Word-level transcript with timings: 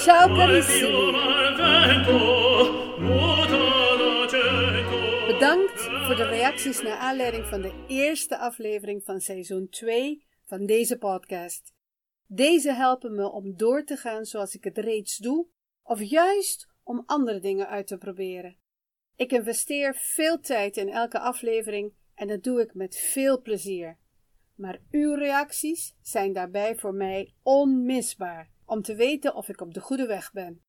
Ciao 0.00 0.28
carissimi. 0.28 1.12
Bedankt 5.26 5.80
voor 5.82 6.16
de 6.16 6.26
reacties 6.28 6.82
naar 6.82 6.96
aanleiding 6.96 7.46
van 7.46 7.60
de 7.60 7.84
eerste 7.88 8.38
aflevering 8.38 9.04
van 9.04 9.20
seizoen 9.20 9.68
2 9.68 10.26
van 10.46 10.66
deze 10.66 10.98
podcast. 10.98 11.74
Deze 12.26 12.72
helpen 12.72 13.14
me 13.14 13.30
om 13.30 13.56
door 13.56 13.84
te 13.84 13.96
gaan 13.96 14.24
zoals 14.24 14.54
ik 14.54 14.64
het 14.64 14.78
reeds 14.78 15.16
doe, 15.16 15.46
of 15.82 16.02
juist 16.02 16.68
om 16.82 17.02
andere 17.06 17.40
dingen 17.40 17.68
uit 17.68 17.86
te 17.86 17.98
proberen. 17.98 18.56
Ik 19.16 19.32
investeer 19.32 19.94
veel 19.94 20.40
tijd 20.40 20.76
in 20.76 20.88
elke 20.88 21.18
aflevering 21.18 21.92
en 22.14 22.28
dat 22.28 22.42
doe 22.42 22.60
ik 22.60 22.74
met 22.74 22.96
veel 22.96 23.42
plezier. 23.42 23.98
Maar 24.56 24.78
uw 24.90 25.14
reacties 25.14 25.96
zijn 26.02 26.32
daarbij 26.32 26.76
voor 26.76 26.94
mij 26.94 27.34
onmisbaar 27.42 28.50
om 28.70 28.82
te 28.82 28.94
weten 28.94 29.34
of 29.34 29.48
ik 29.48 29.60
op 29.60 29.74
de 29.74 29.80
goede 29.80 30.06
weg 30.06 30.32
ben. 30.32 30.62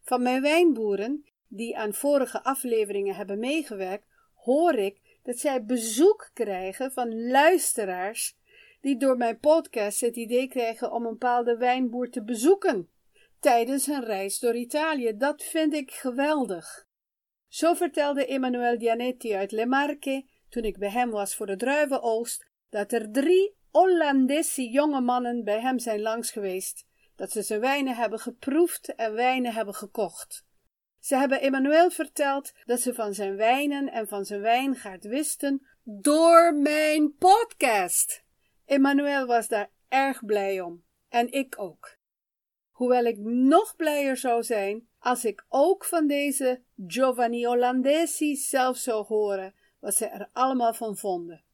Van 0.00 0.22
mijn 0.22 0.42
wijnboeren, 0.42 1.24
die 1.46 1.76
aan 1.76 1.94
vorige 1.94 2.42
afleveringen 2.42 3.14
hebben 3.14 3.38
meegewerkt, 3.38 4.06
hoor 4.34 4.74
ik 4.74 5.00
dat 5.22 5.38
zij 5.38 5.64
bezoek 5.64 6.30
krijgen 6.32 6.92
van 6.92 7.28
luisteraars 7.28 8.36
die 8.80 8.96
door 8.96 9.16
mijn 9.16 9.38
podcast 9.38 10.00
het 10.00 10.16
idee 10.16 10.48
krijgen 10.48 10.92
om 10.92 11.04
een 11.04 11.12
bepaalde 11.12 11.56
wijnboer 11.56 12.10
te 12.10 12.24
bezoeken 12.24 12.90
tijdens 13.40 13.86
een 13.86 14.04
reis 14.04 14.38
door 14.38 14.54
Italië. 14.54 15.16
Dat 15.16 15.42
vind 15.42 15.74
ik 15.74 15.90
geweldig. 15.90 16.86
Zo 17.48 17.74
vertelde 17.74 18.26
Emanuele 18.26 18.76
Dianetti 18.76 19.34
uit 19.34 19.52
Le 19.52 19.66
Marche, 19.66 20.24
toen 20.48 20.62
ik 20.62 20.78
bij 20.78 20.90
hem 20.90 21.10
was 21.10 21.36
voor 21.36 21.46
de 21.46 21.56
druivenoogst, 21.56 22.50
dat 22.70 22.92
er 22.92 23.10
drie 23.10 23.56
Hollandese 23.70 24.68
jonge 24.68 25.00
mannen 25.00 25.44
bij 25.44 25.60
hem 25.60 25.78
zijn 25.78 26.00
langs 26.00 26.30
geweest, 26.30 26.87
dat 27.18 27.30
ze 27.30 27.42
zijn 27.42 27.60
wijnen 27.60 27.94
hebben 27.94 28.18
geproefd 28.18 28.94
en 28.94 29.12
wijnen 29.12 29.52
hebben 29.52 29.74
gekocht. 29.74 30.46
Ze 30.98 31.16
hebben 31.16 31.40
Emmanuel 31.40 31.90
verteld 31.90 32.52
dat 32.64 32.80
ze 32.80 32.94
van 32.94 33.14
zijn 33.14 33.36
wijnen 33.36 33.92
en 33.92 34.08
van 34.08 34.24
zijn 34.24 34.40
wijngaard 34.40 35.04
wisten 35.04 35.66
door 35.82 36.54
mijn 36.54 37.14
podcast. 37.16 38.24
Emmanuel 38.64 39.26
was 39.26 39.48
daar 39.48 39.70
erg 39.88 40.24
blij 40.24 40.60
om 40.60 40.84
en 41.08 41.32
ik 41.32 41.54
ook. 41.58 41.96
Hoewel 42.70 43.04
ik 43.04 43.18
nog 43.18 43.76
blijer 43.76 44.16
zou 44.16 44.42
zijn 44.42 44.88
als 44.98 45.24
ik 45.24 45.44
ook 45.48 45.84
van 45.84 46.06
deze 46.06 46.62
Giovanni 46.86 47.46
Hollandesi 47.46 48.36
zelf 48.36 48.76
zou 48.76 49.04
horen 49.04 49.54
wat 49.78 49.94
ze 49.94 50.06
er 50.06 50.28
allemaal 50.32 50.74
van 50.74 50.96
vonden. 50.96 51.44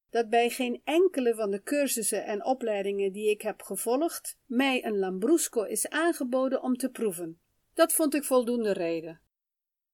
dat 0.09 0.29
bij 0.29 0.49
geen 0.49 0.81
enkele 0.83 1.35
van 1.35 1.51
de 1.51 1.63
cursussen 1.63 2.25
en 2.25 2.45
opleidingen 2.45 3.11
die 3.11 3.29
ik 3.29 3.41
heb 3.41 3.61
gevolgd 3.61 4.37
mij 4.45 4.85
een 4.85 4.97
Lambrusco 4.97 5.63
is 5.63 5.89
aangeboden 5.89 6.61
om 6.61 6.77
te 6.77 6.89
proeven. 6.89 7.39
Dat 7.73 7.93
vond 7.93 8.13
ik 8.13 8.23
voldoende 8.23 8.71
reden. 8.73 9.21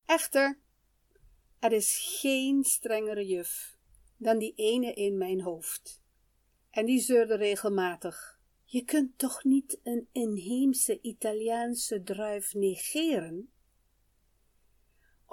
Echter, 0.05 0.59
er 1.59 1.71
is 1.71 2.17
geen 2.19 2.63
strengere 2.63 3.25
juf 3.25 3.77
dan 4.17 4.37
die 4.37 4.53
ene 4.55 4.93
in 4.93 5.17
mijn 5.17 5.41
hoofd. 5.41 6.01
En 6.69 6.85
die 6.85 6.99
zeurde 6.99 7.35
regelmatig: 7.35 8.39
Je 8.63 8.83
kunt 8.83 9.17
toch 9.17 9.43
niet 9.43 9.79
een 9.83 10.07
inheemse 10.11 11.01
Italiaanse 11.01 12.03
druif 12.03 12.53
negeren? 12.53 13.52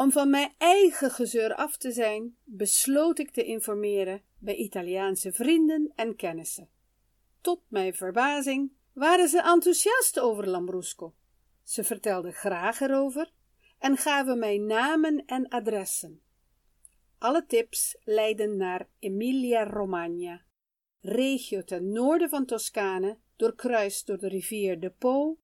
Om 0.00 0.12
van 0.12 0.30
mijn 0.30 0.52
eigen 0.58 1.10
gezeur 1.10 1.54
af 1.54 1.76
te 1.76 1.92
zijn, 1.92 2.36
besloot 2.44 3.18
ik 3.18 3.30
te 3.30 3.44
informeren 3.44 4.22
bij 4.38 4.54
Italiaanse 4.54 5.32
vrienden 5.32 5.92
en 5.94 6.16
kennissen. 6.16 6.68
Tot 7.40 7.60
mijn 7.68 7.94
verbazing 7.94 8.72
waren 8.92 9.28
ze 9.28 9.42
enthousiast 9.42 10.18
over 10.18 10.48
Lambrusco. 10.48 11.14
Ze 11.62 11.84
vertelden 11.84 12.32
graag 12.32 12.80
erover 12.80 13.32
en 13.78 13.96
gaven 13.96 14.38
mij 14.38 14.58
namen 14.58 15.24
en 15.26 15.48
adressen. 15.48 16.22
Alle 17.18 17.46
tips 17.46 17.96
leiden 18.04 18.56
naar 18.56 18.88
Emilia-Romagna, 18.98 20.42
regio 21.00 21.62
ten 21.62 21.92
noorden 21.92 22.28
van 22.28 22.46
Toscane, 22.46 23.18
doorkruist 23.36 24.06
door 24.06 24.18
de 24.18 24.28
rivier 24.28 24.80
de 24.80 24.90
Po, 24.90 25.38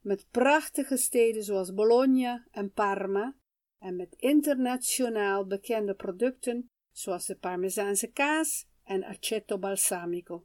met 0.00 0.26
prachtige 0.30 0.96
steden 0.96 1.42
zoals 1.42 1.74
Bologna 1.74 2.46
en 2.50 2.72
Parma, 2.72 3.38
en 3.80 3.96
met 3.96 4.14
internationaal 4.16 5.46
bekende 5.46 5.94
producten 5.94 6.70
zoals 6.92 7.26
de 7.26 7.36
Parmezaanse 7.36 8.06
kaas 8.06 8.66
en 8.84 9.04
aceto 9.04 9.58
balsamico. 9.58 10.44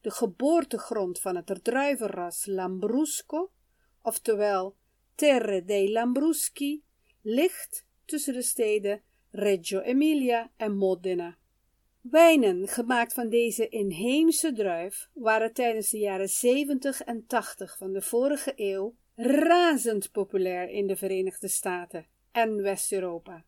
De 0.00 0.10
geboortegrond 0.10 1.20
van 1.20 1.36
het 1.36 1.64
druivenras 1.64 2.46
Lambrusco, 2.46 3.50
oftewel 4.02 4.76
Terre 5.14 5.64
dei 5.64 5.92
Lambruschi, 5.92 6.82
ligt 7.22 7.86
tussen 8.04 8.32
de 8.32 8.42
steden 8.42 9.02
Reggio 9.30 9.80
Emilia 9.80 10.50
en 10.56 10.76
Modena. 10.76 11.36
Wijnen 12.00 12.68
gemaakt 12.68 13.12
van 13.12 13.28
deze 13.28 13.68
inheemse 13.68 14.52
druif 14.52 15.08
waren 15.12 15.52
tijdens 15.52 15.90
de 15.90 15.98
jaren 15.98 16.28
70 16.28 17.00
en 17.00 17.26
80 17.26 17.76
van 17.76 17.92
de 17.92 18.02
vorige 18.02 18.52
eeuw 18.56 18.94
razend 19.14 20.12
populair 20.12 20.68
in 20.68 20.86
de 20.86 20.96
Verenigde 20.96 21.48
Staten 21.48 22.06
en 22.36 22.62
West-Europa. 22.62 23.44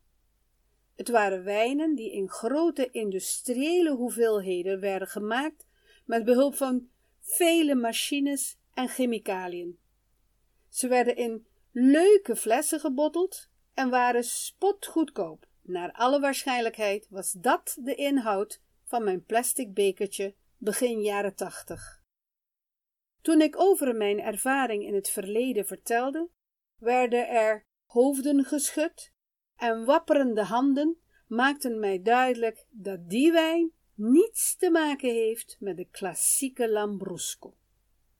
Het 0.97 1.09
waren 1.09 1.45
wijnen 1.45 1.95
die 1.95 2.13
in 2.13 2.29
grote 2.29 2.91
industriële 2.91 3.91
hoeveelheden 3.91 4.81
werden 4.81 5.09
gemaakt 5.09 5.67
met 6.05 6.25
behulp 6.25 6.55
van 6.55 6.89
vele 7.21 7.75
machines 7.75 8.59
en 8.75 8.89
chemicaliën. 8.89 9.79
Ze 10.69 10.89
werden 10.89 11.17
in 11.17 11.47
leuke 11.71 12.37
flessen 12.37 12.81
gebotteld 12.81 13.49
en 13.75 13.91
waren 13.91 14.25
spotgoedkoop. 14.25 15.47
Naar 15.63 15.93
alle 15.93 16.21
waarschijnlijkheid 16.21 17.07
was 17.11 17.33
dat 17.33 17.77
de 17.81 17.95
inhoud 17.95 18.63
van 18.85 19.05
mijn 19.05 19.25
plastic 19.25 19.75
bekertje 19.75 20.35
begin 20.57 21.03
jaren 21.03 21.35
tachtig. 21.35 22.03
Toen 23.21 23.41
ik 23.41 23.61
over 23.61 23.95
mijn 23.95 24.21
ervaring 24.21 24.85
in 24.85 24.95
het 24.95 25.11
verleden 25.11 25.67
vertelde, 25.67 26.29
werden 26.77 27.29
er 27.29 27.67
hoofden 27.89 28.45
geschud 28.45 29.13
en 29.57 29.85
wapperende 29.85 30.43
handen 30.43 30.97
maakten 31.27 31.81
mij 31.81 32.03
duidelijk 32.03 32.67
dat 32.71 33.11
die 33.11 33.33
wijn 33.33 33.73
niets 33.95 34.57
te 34.57 34.71
maken 34.71 35.11
heeft 35.11 35.57
met 35.61 35.77
de 35.77 35.89
klassieke 35.91 36.71
Lambrusco. 36.71 37.55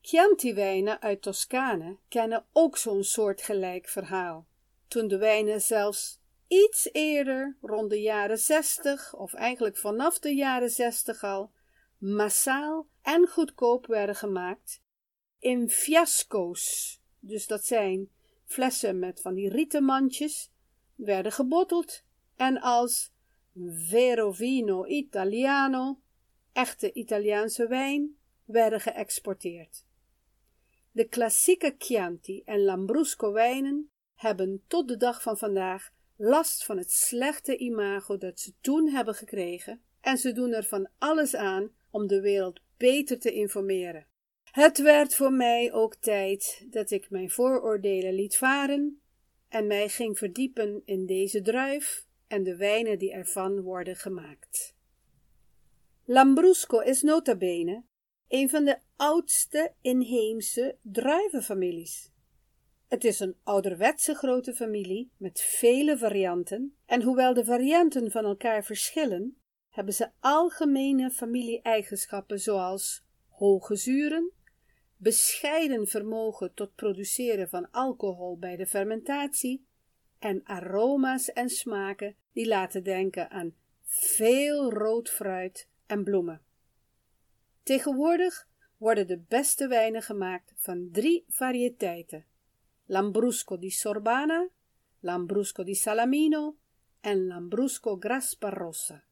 Chianti-wijnen 0.01 1.01
uit 1.01 1.21
Toscane 1.21 1.97
kennen 2.07 2.45
ook 2.51 2.77
zo'n 2.77 3.03
soortgelijk 3.03 3.87
verhaal. 3.87 4.47
Toen 4.87 5.07
de 5.07 5.17
wijnen 5.17 5.61
zelfs 5.61 6.19
iets 6.47 6.89
eerder, 6.91 7.57
rond 7.61 7.89
de 7.89 8.01
jaren 8.01 8.37
zestig, 8.37 9.15
of 9.15 9.33
eigenlijk 9.33 9.77
vanaf 9.77 10.19
de 10.19 10.35
jaren 10.35 10.69
zestig 10.69 11.23
al, 11.23 11.51
massaal 11.97 12.87
en 13.01 13.27
goedkoop 13.27 13.85
werden 13.85 14.15
gemaakt 14.15 14.81
in 15.39 15.69
fiasco's. 15.69 16.99
Dus 17.19 17.47
dat 17.47 17.65
zijn 17.65 18.09
flessen 18.49 18.99
met 18.99 19.21
van 19.21 19.33
die 19.33 19.49
rieten 19.49 19.83
mandjes, 19.83 20.51
werden 20.95 21.31
gebotteld 21.31 22.03
en 22.35 22.61
als 22.61 23.11
vero 23.65 24.31
vino 24.31 24.85
italiano, 24.85 25.99
echte 26.53 26.93
Italiaanse 26.93 27.67
wijn, 27.67 28.17
werden 28.45 28.81
geëxporteerd. 28.81 29.85
De 30.91 31.07
klassieke 31.07 31.75
Chianti 31.77 32.41
en 32.45 32.63
Lambrusco 32.63 33.31
wijnen 33.31 33.91
hebben 34.15 34.63
tot 34.67 34.87
de 34.87 34.97
dag 34.97 35.21
van 35.21 35.37
vandaag 35.37 35.91
last 36.15 36.65
van 36.65 36.77
het 36.77 36.91
slechte 36.91 37.57
imago 37.57 38.17
dat 38.17 38.39
ze 38.39 38.53
toen 38.61 38.87
hebben 38.87 39.15
gekregen 39.15 39.81
en 40.01 40.17
ze 40.17 40.31
doen 40.31 40.53
er 40.53 40.63
van 40.63 40.89
alles 40.97 41.35
aan 41.35 41.71
om 41.89 42.07
de 42.07 42.21
wereld 42.21 42.61
beter 42.77 43.19
te 43.19 43.31
informeren. 43.31 44.08
Het 44.51 44.81
werd 44.81 45.15
voor 45.15 45.33
mij 45.33 45.73
ook 45.73 45.95
tijd 45.95 46.65
dat 46.69 46.91
ik 46.91 47.09
mijn 47.09 47.29
vooroordelen 47.29 48.13
liet 48.13 48.37
varen 48.37 49.01
en 49.47 49.67
mij 49.67 49.89
ging 49.89 50.17
verdiepen 50.17 50.81
in 50.85 51.05
deze 51.05 51.41
druif 51.41 52.05
en 52.27 52.43
de 52.43 52.55
wijnen 52.55 52.99
die 52.99 53.11
ervan 53.11 53.61
worden 53.61 53.95
gemaakt. 53.95 54.75
Lambrusco 56.05 56.79
is 56.79 57.01
nota 57.01 57.35
bene 57.35 57.83
een 58.27 58.49
van 58.49 58.65
de 58.65 58.77
oudste 58.95 59.73
inheemse 59.81 60.77
druivenfamilies. 60.81 62.11
Het 62.87 63.03
is 63.03 63.19
een 63.19 63.35
ouderwetse 63.43 64.15
grote 64.15 64.53
familie 64.53 65.11
met 65.17 65.41
vele 65.41 65.97
varianten 65.97 66.77
en 66.85 67.01
hoewel 67.01 67.33
de 67.33 67.45
varianten 67.45 68.11
van 68.11 68.25
elkaar 68.25 68.63
verschillen, 68.63 69.37
hebben 69.69 69.93
ze 69.93 70.09
algemene 70.19 71.11
familie-eigenschappen 71.11 72.39
zoals 72.39 73.05
hoge 73.27 73.75
zuren, 73.75 74.31
bescheiden 75.01 75.87
vermogen 75.87 76.53
tot 76.53 76.75
produceren 76.75 77.49
van 77.49 77.71
alcohol 77.71 78.37
bij 78.37 78.55
de 78.55 78.67
fermentatie 78.67 79.65
en 80.19 80.41
aroma's 80.43 81.31
en 81.31 81.49
smaken 81.49 82.15
die 82.33 82.47
laten 82.47 82.83
denken 82.83 83.29
aan 83.29 83.55
veel 83.83 84.71
rood 84.71 85.09
fruit 85.09 85.67
en 85.85 86.03
bloemen. 86.03 86.41
Tegenwoordig 87.63 88.47
worden 88.77 89.07
de 89.07 89.19
beste 89.27 89.67
wijnen 89.67 90.01
gemaakt 90.01 90.53
van 90.55 90.89
drie 90.91 91.25
variëteiten: 91.27 92.25
Lambrusco 92.85 93.57
di 93.57 93.69
Sorbana, 93.69 94.49
Lambrusco 94.99 95.63
di 95.63 95.75
Salamino 95.75 96.57
en 97.01 97.27
Lambrusco 97.27 97.97
Grasparossa. 97.99 99.03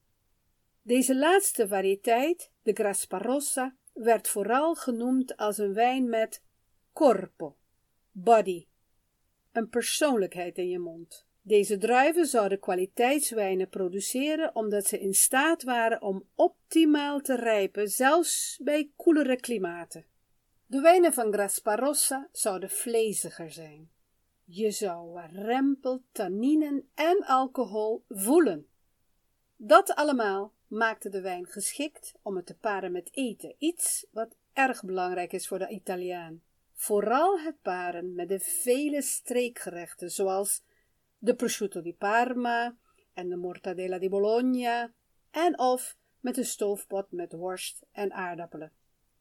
Deze 0.82 1.16
laatste 1.16 1.68
variëteit, 1.68 2.52
de 2.62 2.74
Grasparossa, 2.74 3.76
werd 3.98 4.28
vooral 4.28 4.76
genoemd 4.76 5.38
als 5.38 5.58
een 5.58 5.74
wijn 5.74 6.10
met 6.10 6.44
corpo, 6.94 7.56
body, 8.12 8.68
een 9.52 9.70
persoonlijkheid 9.70 10.58
in 10.58 10.70
je 10.70 10.80
mond. 10.80 11.26
Deze 11.42 11.78
druiven 11.78 12.26
zouden 12.26 12.60
kwaliteitswijnen 12.60 13.70
produceren 13.70 14.56
omdat 14.56 14.86
ze 14.86 15.00
in 15.00 15.14
staat 15.14 15.64
waren 15.64 16.02
om 16.02 16.28
optimaal 16.36 17.22
te 17.22 17.36
rijpen, 17.36 17.88
zelfs 17.88 18.60
bij 18.64 18.92
koelere 18.96 19.40
klimaten. 19.40 20.06
De 20.66 20.82
wijnen 20.82 21.14
van 21.14 21.34
Grasparossa 21.34 22.30
zouden 22.32 22.70
vleesiger 22.70 23.52
zijn. 23.52 23.90
Je 24.44 24.72
zou 24.72 25.22
rempel, 25.32 26.04
tanninen 26.12 26.90
en 26.94 27.26
alcohol 27.26 28.04
voelen. 28.08 28.68
Dat 29.56 29.96
allemaal 29.96 30.54
maakte 30.68 31.10
de 31.10 31.22
wijn 31.22 31.46
geschikt 31.46 32.14
om 32.22 32.36
het 32.36 32.46
te 32.46 32.58
paren 32.58 32.92
met 32.92 33.10
eten, 33.14 33.56
iets 33.58 34.06
wat 34.12 34.36
erg 34.54 34.84
belangrijk 34.84 35.34
is 35.34 35.48
voor 35.48 35.60
de 35.60 35.68
Italiaan. 35.68 36.42
Vooral 36.74 37.40
het 37.40 37.62
paren 37.62 38.16
met 38.16 38.30
de 38.30 38.40
vele 38.40 39.02
streekgerechten, 39.02 40.10
zoals 40.10 40.64
de 41.18 41.36
prosciutto 41.36 41.82
di 41.82 41.94
Parma 41.94 42.78
en 43.14 43.30
de 43.30 43.36
mortadella 43.36 44.00
di 44.00 44.10
Bologna, 44.10 44.92
en 45.32 45.60
of 45.60 45.98
met 46.20 46.38
een 46.38 46.46
stoofpot 46.46 47.12
met 47.12 47.34
worst 47.34 47.86
en 47.92 48.14
aardappelen. 48.14 48.72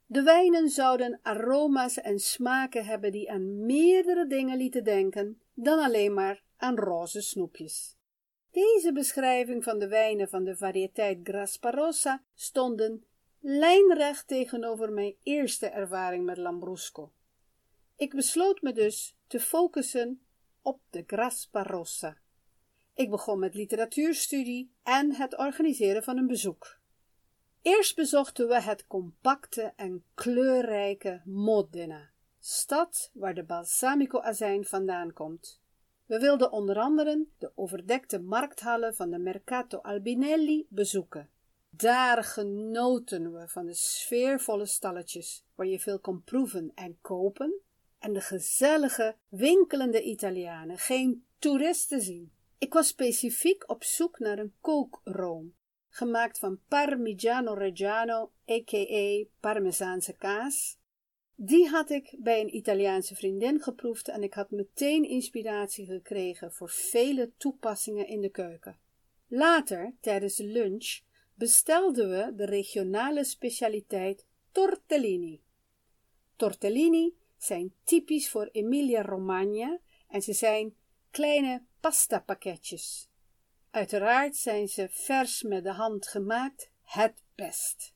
De 0.07 0.23
wijnen 0.23 0.69
zouden 0.69 1.19
aroma's 1.23 2.01
en 2.01 2.19
smaken 2.19 2.85
hebben 2.85 3.13
die 3.13 3.31
aan 3.31 3.67
meerdere 3.67 4.27
dingen 4.27 4.57
lieten 4.57 4.85
denken 4.85 5.41
dan 5.55 5.79
alleen 5.79 6.15
maar 6.15 6.43
aan 6.57 6.79
roze 6.79 7.21
snoepjes. 7.21 7.96
Deze 8.57 8.93
beschrijving 8.93 9.65
van 9.65 9.79
de 9.79 9.89
wijnen 9.89 10.29
van 10.29 10.45
de 10.45 10.57
variëteit 10.57 11.19
Grasparossa 11.23 12.23
stonden 12.35 13.05
lijnrecht 13.41 14.29
tegenover 14.29 14.93
mijn 14.93 15.15
eerste 15.23 15.67
ervaring 15.67 16.25
met 16.25 16.37
Lambrusco. 16.37 17.13
Ik 17.97 18.15
besloot 18.15 18.63
me 18.63 18.73
dus 18.73 19.17
te 19.27 19.41
focussen 19.41 20.21
op 20.63 20.81
de 20.91 21.05
Grasparossa. 21.07 22.17
Ik 22.95 23.11
begon 23.11 23.39
met 23.39 23.55
literatuurstudie 23.55 24.71
en 24.83 25.15
het 25.15 25.39
organiseren 25.39 26.03
van 26.03 26.17
een 26.17 26.27
bezoek. 26.27 26.79
Eerst 27.63 27.97
bezochten 27.97 28.49
we 28.49 28.61
het 28.61 28.87
compacte 28.87 29.73
en 29.77 30.05
kleurrijke 30.15 31.21
Modena, 31.25 32.11
stad 32.41 33.11
waar 33.15 33.35
de 33.35 33.45
balsamico-azijn 33.45 34.65
vandaan 34.65 35.13
komt. 35.13 35.65
We 36.07 36.19
wilden 36.19 36.53
onder 36.53 36.79
andere 36.79 37.27
de 37.39 37.53
overdekte 37.55 38.19
markthallen 38.19 38.95
van 38.95 39.11
de 39.11 39.19
Mercato 39.19 39.79
Albinelli 39.79 40.67
bezoeken. 40.69 41.31
Daar 41.71 42.25
genoten 42.25 43.33
we 43.33 43.49
van 43.49 43.67
de 43.67 43.75
sfeervolle 43.75 44.67
stalletjes, 44.67 45.45
waar 45.55 45.67
je 45.67 45.81
veel 45.81 45.99
kon 45.99 46.23
proeven 46.23 46.73
en 46.75 46.99
kopen, 47.01 47.61
en 47.99 48.13
de 48.13 48.21
gezellige, 48.21 49.17
winkelende 49.29 50.03
Italianen, 50.03 50.79
geen 50.79 51.27
toeristen 51.39 52.01
zien. 52.01 52.33
Ik 52.59 52.73
was 52.73 52.89
specifiek 52.89 53.71
op 53.71 53.85
zoek 53.85 54.19
naar 54.19 54.39
een 54.39 54.55
kookroom, 54.61 55.55
gemaakt 55.89 56.39
van 56.39 56.61
Parmigiano 56.69 57.53
Reggiano, 57.53 58.33
a.k.a. 58.51 59.25
Parmezaanse 59.41 60.13
kaas. 60.13 60.79
Die 61.39 61.69
had 61.69 61.91
ik 61.91 62.15
bij 62.19 62.41
een 62.41 62.57
Italiaanse 62.57 63.15
vriendin 63.15 63.61
geproefd 63.61 64.09
en 64.09 64.23
ik 64.23 64.35
had 64.35 64.51
meteen 64.51 65.05
inspiratie 65.05 65.87
gekregen 65.87 66.53
voor 66.53 66.71
vele 66.71 67.33
toepassingen 67.37 68.07
in 68.07 68.21
de 68.21 68.29
keuken. 68.29 68.79
Later, 69.27 69.95
tijdens 70.01 70.37
de 70.37 70.45
lunch, 70.45 71.01
bestelden 71.35 72.11
we 72.11 72.35
de 72.35 72.45
regionale 72.45 73.25
specialiteit 73.25 74.27
tortellini. 74.53 75.41
Tortellini 76.37 77.15
zijn 77.39 77.75
typisch 77.85 78.31
voor 78.31 78.49
Emilia-Romagna 78.53 79.79
en 80.09 80.23
ze 80.23 80.33
zijn 80.33 80.75
kleine 81.11 81.63
pastapakketjes. 81.81 83.09
Uiteraard 83.71 84.37
zijn 84.37 84.69
ze 84.69 84.89
vers 84.91 85.43
met 85.43 85.65
de 85.65 85.73
hand 85.73 86.07
gemaakt 86.07 86.71
het 86.83 87.23
best. 87.35 87.95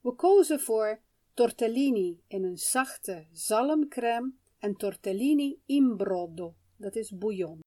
We 0.00 0.14
kozen 0.14 0.60
voor 0.60 1.00
tortellini 1.34 2.22
in 2.26 2.44
een 2.44 2.58
zachte 2.58 3.26
zalmcrème 3.32 4.32
en 4.58 4.76
tortellini 4.76 5.60
in 5.66 5.96
brodo, 5.96 6.54
dat 6.76 6.96
is 6.96 7.10
bouillon. 7.10 7.60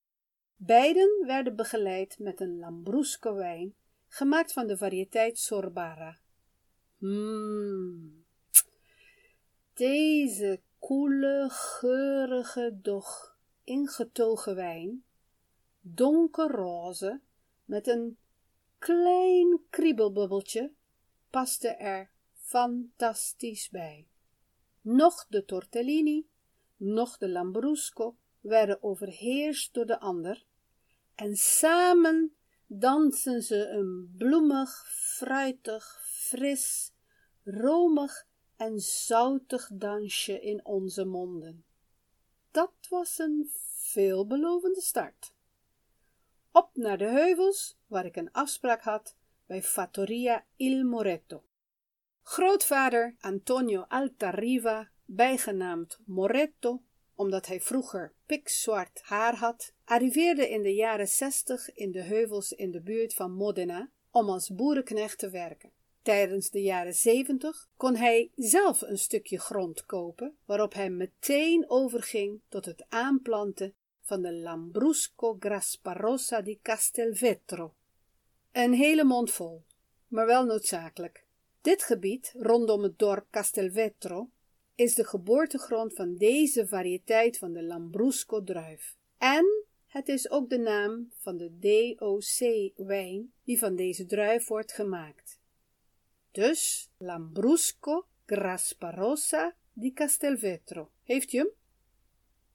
Beiden 0.55 1.25
werden 1.25 1.55
begeleid 1.55 2.19
met 2.19 2.41
een 2.41 2.57
lambrusco 2.57 3.34
wijn, 3.34 3.75
gemaakt 4.07 4.53
van 4.53 4.67
de 4.67 4.77
variëteit 4.77 5.38
Sorbara. 5.38 6.19
Mmm, 6.98 8.25
deze 9.74 10.62
koele, 10.79 11.48
geurige, 11.50 12.77
doch 12.81 13.38
ingetogen 13.63 14.55
wijn, 14.55 15.03
donkerroze, 15.81 17.22
met 17.65 17.88
een 17.88 18.17
klein 18.77 19.62
kriebelbubbeltje, 19.69 20.74
paste 21.29 21.67
er 21.67 22.13
fantastisch 22.45 23.69
bij. 23.69 24.07
Noch 24.81 25.25
de 25.29 25.45
tortellini, 25.45 26.27
noch 26.77 27.17
de 27.17 27.29
lambrusco 27.29 28.17
werden 28.41 28.83
overheerst 28.83 29.73
door 29.73 29.85
de 29.85 29.99
ander, 29.99 30.45
en 31.15 31.35
samen 31.35 32.35
dansen 32.67 33.41
ze 33.41 33.67
een 33.67 34.13
bloemig, 34.17 34.85
fruitig, 34.87 36.01
fris, 36.03 36.93
romig 37.43 38.27
en 38.55 38.79
zoutig 38.79 39.69
dansje 39.73 40.41
in 40.41 40.65
onze 40.65 41.05
monden. 41.05 41.65
Dat 42.51 42.73
was 42.89 43.19
een 43.19 43.49
veelbelovende 43.77 44.81
start. 44.81 45.33
Op 46.51 46.69
naar 46.73 46.97
de 46.97 47.09
heuvels, 47.09 47.77
waar 47.87 48.05
ik 48.05 48.15
een 48.15 48.31
afspraak 48.31 48.81
had 48.81 49.15
bij 49.45 49.63
Fattoria 49.63 50.45
Il 50.55 50.83
Moretto. 50.83 51.43
Grootvader 52.27 53.15
Antonio 53.20 53.86
Altariva, 53.88 54.89
bijgenaamd 55.05 56.00
Moretto, 56.05 56.82
omdat 57.15 57.46
hij 57.46 57.62
vroeger 57.62 58.13
pikzwart 58.25 59.01
haar 59.03 59.36
had, 59.36 59.74
arriveerde 59.84 60.50
in 60.50 60.62
de 60.62 60.74
jaren 60.74 61.08
zestig 61.08 61.74
in 61.74 61.91
de 61.91 62.01
heuvels 62.01 62.51
in 62.51 62.72
de 62.72 62.82
buurt 62.82 63.13
van 63.13 63.32
Modena 63.32 63.89
om 64.12 64.29
als 64.29 64.50
boerenknecht 64.50 65.17
te 65.17 65.29
werken. 65.29 65.72
Tijdens 66.01 66.50
de 66.50 66.62
jaren 66.62 66.94
zeventig 66.94 67.67
kon 67.77 67.96
hij 67.96 68.32
zelf 68.36 68.82
een 68.82 68.98
stukje 68.98 69.39
grond 69.39 69.86
kopen, 69.86 70.38
waarop 70.46 70.74
hij 70.74 70.89
meteen 70.89 71.70
overging 71.70 72.41
tot 72.50 72.65
het 72.65 72.86
aanplanten 72.89 73.74
van 74.01 74.22
de 74.22 74.34
Lambrusco 74.34 75.36
Grasparosa 75.39 76.41
di 76.41 76.60
Castelvetro. 76.62 77.74
Een 78.51 78.74
hele 78.74 79.03
mond 79.03 79.32
vol, 79.32 79.63
maar 80.08 80.25
wel 80.25 80.46
noodzakelijk. 80.46 81.25
Dit 81.65 81.84
gebied 81.84 82.34
rondom 82.38 82.84
het 82.84 83.00
dorp 83.00 83.27
Castelvetro 83.29 84.29
is 84.75 84.95
de 84.95 85.03
geboortegrond 85.03 85.93
van 85.93 86.15
deze 86.15 86.67
variëteit 86.67 87.38
van 87.38 87.53
de 87.53 87.63
Lambrusco 87.63 88.43
druif. 88.43 88.95
En 89.17 89.65
het 89.88 90.07
is 90.07 90.29
ook 90.29 90.50
de 90.50 90.57
naam 90.57 91.12
van 91.19 91.38
de 91.38 91.57
DOC-wijn 91.60 93.34
die 93.43 93.60
van 93.60 93.75
deze 93.75 94.05
druif 94.05 94.48
wordt 94.48 94.72
gemaakt. 94.72 95.39
Dus 96.31 96.89
Lambrusco 96.98 98.05
Grasparosa 98.25 99.55
di 99.74 99.93
Castelvetro. 99.93 100.91
Heeft 101.03 101.34
u 101.34 101.38
hem? 101.38 101.50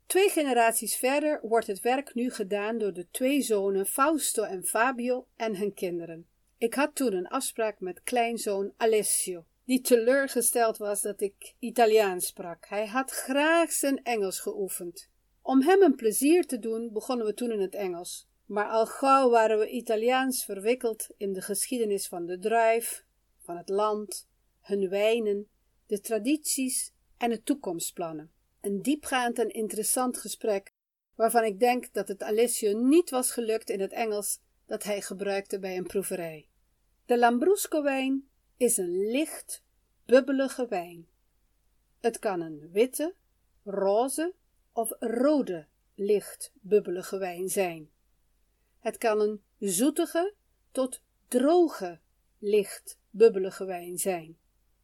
Twee 0.07 0.29
generaties 0.29 0.97
verder 0.97 1.41
wordt 1.43 1.67
het 1.67 1.81
werk 1.81 2.15
nu 2.15 2.31
gedaan 2.31 2.79
door 2.79 2.93
de 2.93 3.07
twee 3.11 3.43
zonen 3.43 3.87
Fausto 3.87 4.43
en 4.43 4.65
Fabio 4.65 5.27
en 5.37 5.57
hun 5.57 5.75
kinderen. 5.75 6.30
Ik 6.61 6.75
had 6.75 6.95
toen 6.95 7.13
een 7.13 7.29
afspraak 7.29 7.81
met 7.81 8.03
kleinzoon 8.03 8.73
Alessio, 8.77 9.45
die 9.65 9.81
teleurgesteld 9.81 10.77
was 10.77 11.03
dat 11.03 11.21
ik 11.21 11.55
Italiaans 11.59 12.27
sprak. 12.27 12.67
Hij 12.69 12.87
had 12.87 13.11
graag 13.11 13.73
zijn 13.73 14.03
Engels 14.03 14.41
geoefend. 14.41 15.09
Om 15.43 15.63
hem 15.63 15.83
een 15.83 15.95
plezier 15.95 16.47
te 16.47 16.59
doen, 16.59 16.93
begonnen 16.93 17.27
we 17.27 17.35
toen 17.35 17.51
in 17.51 17.61
het 17.61 17.75
Engels. 17.75 18.29
Maar 18.47 18.69
al 18.69 18.87
gauw 18.87 19.31
waren 19.31 19.59
we 19.59 19.69
Italiaans 19.69 20.45
verwikkeld 20.45 21.07
in 21.17 21.33
de 21.33 21.41
geschiedenis 21.41 22.09
van 22.09 22.27
de 22.27 22.39
druif, 22.39 23.05
van 23.39 23.57
het 23.57 23.69
land, 23.69 24.29
hun 24.61 24.89
wijnen, 24.89 25.49
de 25.87 26.01
tradities 26.01 26.93
en 27.17 27.31
de 27.31 27.43
toekomstplannen. 27.43 28.33
Een 28.61 28.83
diepgaand 28.83 29.39
en 29.39 29.49
interessant 29.49 30.19
gesprek, 30.19 30.73
waarvan 31.15 31.45
ik 31.45 31.61
denk 31.61 31.93
dat 31.93 32.09
het 32.09 32.23
Alessio 32.23 32.79
niet 32.79 33.11
was 33.11 33.31
gelukt 33.31 33.71
in 33.71 33.81
het 33.81 33.93
Engels 33.93 34.41
dat 34.67 34.83
hij 34.83 35.01
gebruikte 35.01 35.59
bij 35.59 35.77
een 35.77 35.87
proeverij. 35.87 36.50
De 37.11 37.19
Lambrusco-wijn 37.19 38.29
is 38.57 38.77
een 38.77 39.11
licht, 39.11 39.65
bubbelige 40.07 40.67
wijn. 40.69 41.09
Het 42.01 42.19
kan 42.19 42.41
een 42.41 42.71
witte, 42.73 43.15
roze 43.65 44.35
of 44.73 44.93
rode, 44.99 45.67
licht, 45.95 46.53
bubbelige 46.55 47.19
wijn 47.19 47.49
zijn. 47.49 47.91
Het 48.79 48.99
kan 48.99 49.21
een 49.21 49.43
zoetige 49.59 50.35
tot 50.71 51.03
droge, 51.29 51.99
licht, 52.39 52.99
bubbelige 53.11 53.65
wijn 53.65 53.99
zijn. 53.99 54.39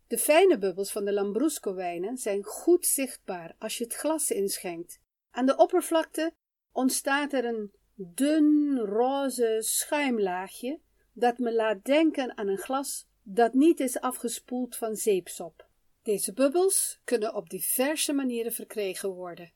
De 0.07 0.19
fijne 0.19 0.59
bubbels 0.59 0.93
van 0.93 1.05
de 1.05 1.13
Lambrusco-wijnen 1.13 2.17
zijn 2.17 2.45
goed 2.45 2.87
zichtbaar 2.87 3.55
als 3.59 3.79
je 3.79 3.85
het 3.85 3.95
glas 3.95 4.31
inschenkt. 4.31 5.01
Aan 5.31 5.47
de 5.47 5.57
oppervlakte 5.57 6.33
ontstaat 6.73 7.33
er 7.33 7.45
een 7.45 7.73
dun 7.95 8.79
roze 8.79 9.57
schuimlaagje 9.61 10.81
dat 11.17 11.39
me 11.39 11.55
laat 11.55 11.85
denken 11.85 12.37
aan 12.37 12.49
een 12.49 12.59
glas 12.59 13.07
dat 13.23 13.55
niet 13.55 13.81
is 13.81 14.01
afgespoeld 14.01 14.77
van 14.77 14.97
zeepsop. 14.97 15.69
Deze 16.03 16.33
bubbels 16.33 17.01
kunnen 17.05 17.35
op 17.35 17.51
diverse 17.51 18.13
manieren 18.13 18.53
verkregen 18.53 19.09
worden. 19.09 19.53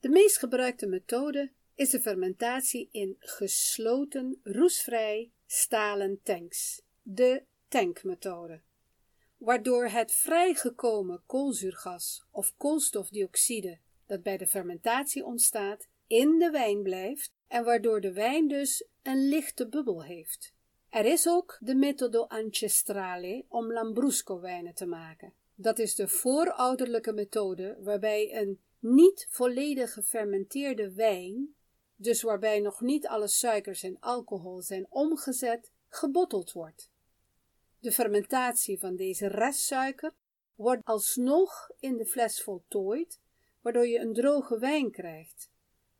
De 0.00 0.08
meest 0.08 0.38
gebruikte 0.38 0.86
methode 0.86 1.52
is 1.74 1.90
de 1.90 2.00
fermentatie 2.00 2.88
in 2.90 3.16
gesloten, 3.18 4.40
roestvrij 4.42 5.30
stalen 5.46 6.20
tanks, 6.22 6.82
de 7.02 7.42
tankmethode 7.68 8.60
waardoor 9.44 9.86
het 9.86 10.12
vrijgekomen 10.12 11.22
koolzuurgas 11.26 12.26
of 12.30 12.54
koolstofdioxide 12.56 13.78
dat 14.06 14.22
bij 14.22 14.36
de 14.36 14.46
fermentatie 14.46 15.24
ontstaat 15.24 15.88
in 16.06 16.38
de 16.38 16.50
wijn 16.50 16.82
blijft 16.82 17.32
en 17.48 17.64
waardoor 17.64 18.00
de 18.00 18.12
wijn 18.12 18.48
dus 18.48 18.86
een 19.02 19.28
lichte 19.28 19.68
bubbel 19.68 20.04
heeft. 20.04 20.53
Er 20.94 21.04
is 21.04 21.28
ook 21.28 21.58
de 21.60 21.74
metodo 21.74 22.22
ancestrale 22.22 23.44
om 23.48 23.72
Lambrusco 23.72 24.40
wijnen 24.40 24.74
te 24.74 24.86
maken. 24.86 25.32
Dat 25.54 25.78
is 25.78 25.94
de 25.94 26.08
voorouderlijke 26.08 27.12
methode 27.12 27.76
waarbij 27.80 28.40
een 28.40 28.60
niet 28.78 29.26
volledig 29.30 29.92
gefermenteerde 29.92 30.92
wijn, 30.92 31.54
dus 31.96 32.22
waarbij 32.22 32.60
nog 32.60 32.80
niet 32.80 33.06
alle 33.06 33.28
suikers 33.28 33.82
en 33.82 33.96
alcohol 34.00 34.62
zijn 34.62 34.86
omgezet, 34.88 35.70
gebotteld 35.88 36.52
wordt. 36.52 36.90
De 37.78 37.92
fermentatie 37.92 38.78
van 38.78 38.96
deze 38.96 39.26
restsuiker 39.26 40.12
wordt 40.54 40.84
alsnog 40.84 41.70
in 41.78 41.96
de 41.96 42.06
fles 42.06 42.42
voltooid, 42.42 43.20
waardoor 43.60 43.86
je 43.86 43.98
een 43.98 44.12
droge 44.12 44.58
wijn 44.58 44.90
krijgt. 44.90 45.50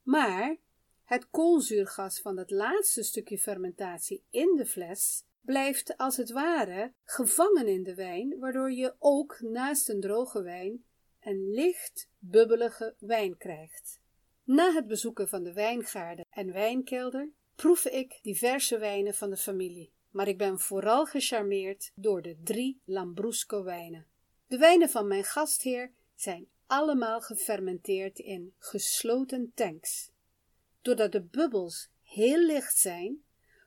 Maar 0.03 0.57
het 1.05 1.31
koolzuurgas 1.31 2.21
van 2.21 2.39
het 2.39 2.51
laatste 2.51 3.03
stukje 3.03 3.39
fermentatie 3.39 4.25
in 4.31 4.57
de 4.57 4.67
fles 4.67 5.25
blijft 5.41 5.97
als 5.97 6.17
het 6.17 6.31
ware 6.31 6.93
gevangen 7.05 7.69
in 7.69 7.83
de 7.83 7.95
wijn, 7.95 8.39
waardoor 8.39 8.73
je 8.73 8.95
ook 8.99 9.41
naast 9.41 9.89
een 9.89 10.01
droge 10.01 10.43
wijn 10.43 10.85
een 11.21 11.51
licht 11.51 12.09
bubbelige 12.19 12.95
wijn 12.99 13.37
krijgt. 13.37 14.01
Na 14.45 14.73
het 14.73 14.87
bezoeken 14.87 15.29
van 15.29 15.43
de 15.43 15.53
wijngaarden 15.53 16.25
en 16.31 16.53
wijnkelder 16.53 17.31
proef 17.55 17.85
ik 17.85 18.19
diverse 18.23 18.79
wijnen 18.79 19.15
van 19.15 19.31
de 19.31 19.37
familie 19.37 19.93
maar 20.15 20.29
ik 20.29 20.39
ben 20.39 20.59
vooral 20.59 21.07
gecharmeerd 21.07 21.91
door 21.95 22.23
de 22.23 22.37
drie 22.43 22.81
Lambrusco 22.85 23.63
wijnen. 23.65 24.07
De 24.47 24.59
wijnen 24.59 24.89
van 24.89 25.07
mijn 25.07 25.25
gastheer 25.25 25.93
zijn 26.15 26.49
allemaal 26.67 27.21
gefermenteerd 27.21 28.19
in 28.19 28.55
gesloten 28.59 29.53
tanks. 29.55 30.11
Doordat 30.85 31.13
de 31.13 31.23
bubbels 31.23 31.89
heel 32.03 32.39
licht 32.39 32.79
zijn, 32.79 33.23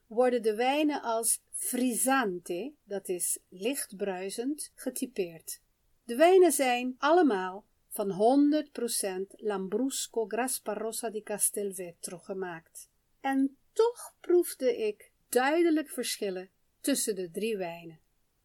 worden 0.08 0.42
de 0.42 0.56
wijnen 0.56 1.02
als 1.02 1.42
frizzante, 1.52 2.74
dat 2.84 3.08
is 3.08 3.40
lichtbruisend, 3.50 4.72
getypeerd. 4.76 5.62
De 6.04 6.16
wijnen 6.16 6.52
zijn 6.52 6.96
allemaal 6.98 7.66
van 7.90 8.62
100% 8.64 9.36
Lambrusco 9.36 10.26
Grasparossa 10.28 11.10
di 11.10 11.24
Castelvetro 11.24 12.18
gemaakt. 12.18 12.90
En 13.22 13.58
toch 13.74 14.16
proefde 14.20 14.78
ik 14.78 15.12
duidelijk 15.30 15.90
verschillen 15.90 16.50
tussen 16.82 17.16
de 17.16 17.32
drie 17.32 17.58
wijnen. 17.58 18.00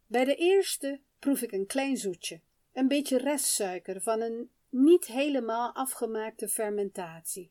Bij 0.07 0.25
de 0.25 0.35
eerste 0.35 1.01
proef 1.19 1.43
ik 1.43 1.53
een 1.53 1.67
klein 1.67 1.97
zoetje, 1.97 2.41
een 2.73 2.89
beetje 2.89 3.19
restsuiker 3.19 4.01
van 4.03 4.21
een 4.21 4.51
niet 4.69 5.07
helemaal 5.07 5.75
afgemaakte 5.75 6.49
fermentatie. 6.49 7.51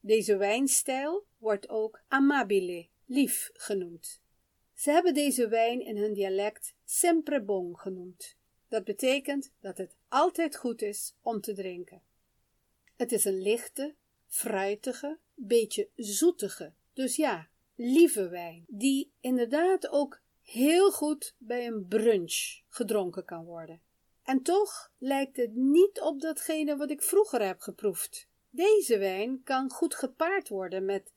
Deze 0.00 0.36
wijnstijl 0.36 1.26
wordt 1.36 1.68
ook 1.68 2.02
amabile, 2.08 2.88
lief 3.04 3.50
genoemd. 3.52 4.20
Ze 4.74 4.90
hebben 4.90 5.14
deze 5.14 5.48
wijn 5.48 5.80
in 5.80 5.96
hun 5.96 6.12
dialect 6.12 6.74
sempre 6.84 7.42
bon 7.42 7.76
genoemd. 7.78 8.36
Dat 8.68 8.84
betekent 8.84 9.52
dat 9.60 9.78
het 9.78 9.96
altijd 10.08 10.56
goed 10.56 10.82
is 10.82 11.16
om 11.22 11.40
te 11.40 11.54
drinken. 11.54 12.02
Het 12.96 13.12
is 13.12 13.24
een 13.24 13.42
lichte, 13.42 13.94
fruitige, 14.26 15.18
beetje 15.34 15.88
zoetige, 15.94 16.72
dus 16.92 17.16
ja, 17.16 17.48
lieve 17.74 18.28
wijn, 18.28 18.64
die 18.68 19.12
inderdaad 19.20 19.88
ook 19.88 20.20
heel 20.42 20.92
goed 20.92 21.34
bij 21.38 21.66
een 21.66 21.86
brunch 21.86 22.60
gedronken 22.68 23.24
kan 23.24 23.44
worden. 23.44 23.80
En 24.22 24.42
toch 24.42 24.92
lijkt 24.98 25.36
het 25.36 25.54
niet 25.54 26.00
op 26.00 26.20
datgene 26.20 26.76
wat 26.76 26.90
ik 26.90 27.02
vroeger 27.02 27.46
heb 27.46 27.60
geproefd. 27.60 28.28
Deze 28.56 28.98
wijn 28.98 29.42
kan 29.42 29.70
goed 29.70 29.94
gepaard 29.94 30.48
worden 30.48 30.84
met 30.84 31.12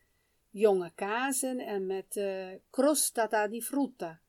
jonge 0.49 0.91
kazen 0.95 1.59
en 1.59 1.85
met 1.85 2.15
uh, 2.15 2.47
crostata 2.69 3.47
di 3.47 3.61
frutta. 3.61 4.21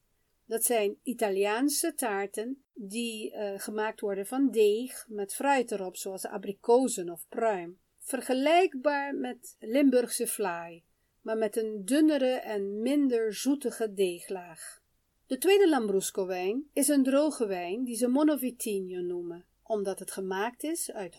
Dat 0.44 0.64
zijn 0.64 0.98
Italiaanse 1.02 1.94
taarten 1.94 2.62
die 2.74 3.34
uh, 3.34 3.52
gemaakt 3.56 4.00
worden 4.00 4.26
van 4.26 4.50
deeg 4.50 5.06
met 5.08 5.34
fruit 5.34 5.70
erop, 5.70 5.96
zoals 5.96 6.26
abrikozen 6.26 7.10
of 7.10 7.26
pruim. 7.28 7.78
Vergelijkbaar 7.98 9.14
met 9.14 9.56
Limburgse 9.58 10.26
vlaai 10.26 10.84
maar 11.20 11.36
met 11.36 11.56
een 11.56 11.84
dunnere 11.84 12.30
en 12.30 12.82
minder 12.82 13.34
zoetige 13.34 13.94
deeglaag. 13.94 14.82
De 15.26 15.38
tweede 15.38 15.68
Lambrusco 15.68 16.26
wijn 16.26 16.70
is 16.72 16.88
een 16.88 17.02
droge 17.02 17.46
wijn 17.46 17.84
die 17.84 17.96
ze 17.96 18.08
Monovitigno 18.08 19.00
noemen, 19.00 19.46
omdat 19.62 19.98
het 19.98 20.10
gemaakt 20.10 20.62
is 20.62 20.92
uit 20.92 21.14
100% 21.14 21.18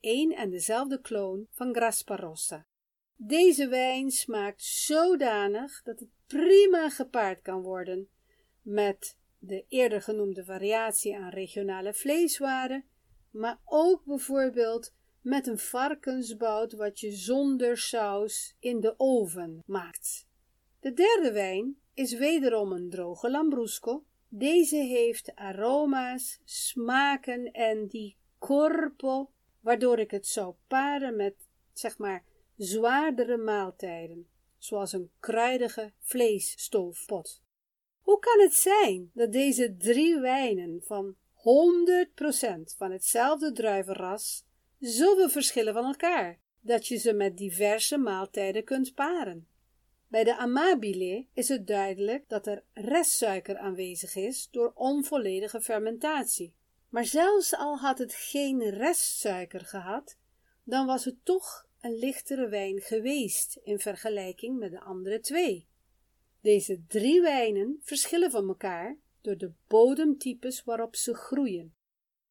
één 0.00 0.32
en 0.32 0.50
dezelfde 0.50 1.00
kloon 1.00 1.46
van 1.50 1.74
Grasparossa. 1.74 2.66
Deze 3.16 3.68
wijn 3.68 4.10
smaakt 4.10 4.62
zodanig 4.62 5.82
dat 5.82 5.98
het 5.98 6.08
prima 6.26 6.90
gepaard 6.90 7.42
kan 7.42 7.62
worden 7.62 8.08
met 8.62 9.16
de 9.38 9.64
eerder 9.68 10.02
genoemde 10.02 10.44
variatie 10.44 11.16
aan 11.16 11.30
regionale 11.30 11.94
vleeswaren, 11.94 12.84
maar 13.30 13.60
ook 13.64 14.04
bijvoorbeeld 14.04 14.92
met 15.20 15.46
een 15.46 15.58
varkensbout 15.58 16.72
wat 16.72 17.00
je 17.00 17.10
zonder 17.10 17.78
saus 17.78 18.56
in 18.58 18.80
de 18.80 18.94
oven 18.96 19.62
maakt. 19.66 20.26
De 20.80 20.92
derde 20.92 21.32
wijn 21.32 21.76
is 21.94 22.12
wederom 22.12 22.72
een 22.72 22.90
droge 22.90 23.30
Lambrusco. 23.30 24.04
Deze 24.28 24.76
heeft 24.76 25.34
aroma's, 25.34 26.40
smaken 26.44 27.52
en 27.52 27.86
die 27.86 28.16
corpo, 28.38 29.30
waardoor 29.68 29.98
ik 29.98 30.10
het 30.10 30.26
zou 30.26 30.54
paren 30.66 31.16
met, 31.16 31.34
zeg 31.72 31.98
maar, 31.98 32.24
zwaardere 32.56 33.36
maaltijden, 33.36 34.28
zoals 34.58 34.92
een 34.92 35.10
kruidige 35.20 35.92
vleesstoofpot. 36.00 37.42
Hoe 38.00 38.18
kan 38.18 38.40
het 38.40 38.54
zijn 38.54 39.10
dat 39.14 39.32
deze 39.32 39.76
drie 39.76 40.20
wijnen 40.20 40.82
van 40.84 41.16
100% 41.34 42.76
van 42.76 42.90
hetzelfde 42.90 43.52
druivenras 43.52 44.44
zoveel 44.78 45.28
verschillen 45.28 45.74
van 45.74 45.84
elkaar, 45.84 46.38
dat 46.60 46.86
je 46.86 46.96
ze 46.96 47.12
met 47.12 47.36
diverse 47.36 47.98
maaltijden 47.98 48.64
kunt 48.64 48.94
paren? 48.94 49.48
Bij 50.06 50.24
de 50.24 50.36
amabile 50.36 51.26
is 51.32 51.48
het 51.48 51.66
duidelijk 51.66 52.28
dat 52.28 52.46
er 52.46 52.62
restsuiker 52.72 53.58
aanwezig 53.58 54.16
is 54.16 54.48
door 54.50 54.72
onvolledige 54.74 55.60
fermentatie. 55.60 56.56
Maar 56.88 57.04
zelfs 57.04 57.54
al 57.54 57.78
had 57.78 57.98
het 57.98 58.14
geen 58.14 58.70
restsuiker 58.70 59.60
gehad, 59.60 60.16
dan 60.64 60.86
was 60.86 61.04
het 61.04 61.24
toch 61.24 61.66
een 61.80 61.98
lichtere 61.98 62.48
wijn 62.48 62.80
geweest 62.80 63.58
in 63.62 63.78
vergelijking 63.78 64.58
met 64.58 64.70
de 64.70 64.80
andere 64.80 65.20
twee. 65.20 65.68
Deze 66.40 66.86
drie 66.86 67.20
wijnen 67.20 67.78
verschillen 67.82 68.30
van 68.30 68.48
elkaar 68.48 68.98
door 69.20 69.36
de 69.36 69.52
bodemtypes 69.66 70.64
waarop 70.64 70.96
ze 70.96 71.14
groeien. 71.14 71.74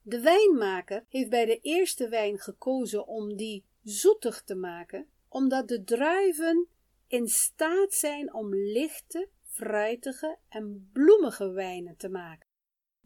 De 0.01 0.19
wijnmaker 0.19 1.05
heeft 1.09 1.29
bij 1.29 1.45
de 1.45 1.59
eerste 1.61 2.09
wijn 2.09 2.39
gekozen 2.39 3.07
om 3.07 3.35
die 3.35 3.65
zoetig 3.83 4.41
te 4.43 4.55
maken, 4.55 5.07
omdat 5.27 5.67
de 5.67 5.83
druiven 5.83 6.67
in 7.07 7.27
staat 7.27 7.93
zijn 7.93 8.33
om 8.33 8.55
lichte, 8.55 9.29
fruitige 9.43 10.37
en 10.49 10.89
bloemige 10.93 11.51
wijnen 11.51 11.97
te 11.97 12.09
maken. 12.09 12.46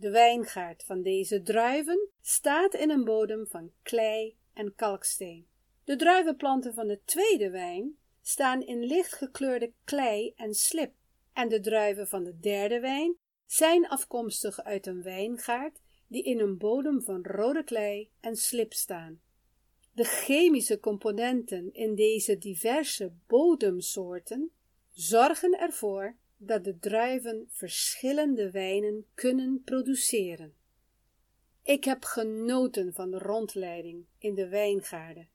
De 0.01 0.10
wijngaard 0.10 0.84
van 0.84 1.01
deze 1.01 1.41
druiven 1.41 2.10
staat 2.22 2.74
in 2.74 2.89
een 2.89 3.03
bodem 3.03 3.48
van 3.48 3.72
klei 3.81 4.36
en 4.53 4.75
kalksteen. 4.75 5.48
De 5.84 5.96
druivenplanten 5.96 6.74
van 6.74 6.88
de 6.88 7.01
tweede 7.05 7.50
wijn 7.50 7.98
staan 8.22 8.62
in 8.62 8.84
lichtgekleurde 8.84 9.74
klei 9.84 10.34
en 10.36 10.53
slip, 10.53 10.93
en 11.34 11.50
de 11.50 11.60
druiven 11.60 12.08
van 12.08 12.24
de 12.24 12.39
derde 12.39 12.79
wijn 12.79 13.17
zijn 13.46 13.88
afkomstig 13.88 14.63
uit 14.63 14.88
een 14.88 15.01
wijngaard 15.01 15.79
die 16.08 16.24
in 16.24 16.39
een 16.39 16.58
bodem 16.58 17.01
van 17.01 17.25
rode 17.25 17.63
klei 17.63 18.10
en 18.20 18.36
slip 18.36 18.74
staan. 18.74 19.22
De 19.93 20.03
chemische 20.03 20.79
componenten 20.79 21.74
in 21.74 21.96
deze 21.96 22.38
diverse 22.38 23.13
bodemsoorten 23.27 24.51
zorgen 24.89 25.60
ervoor 25.60 26.15
dat 26.43 26.63
de 26.63 26.79
druiven 26.79 27.48
verschillende 27.50 28.51
wijnen 28.51 29.05
kunnen 29.13 29.62
produceren. 29.65 30.53
Ik 31.63 31.83
heb 31.83 32.03
genoten 32.03 32.93
van 32.93 33.12
de 33.12 33.17
rondleiding 33.17 34.05
in 34.17 34.36
de 34.36 34.48
wijngaarden 34.48 35.29